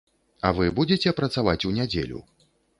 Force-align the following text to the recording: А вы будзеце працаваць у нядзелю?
А 0.47 0.51
вы 0.59 0.69
будзеце 0.79 1.15
працаваць 1.21 1.67
у 1.73 1.77
нядзелю? 1.79 2.27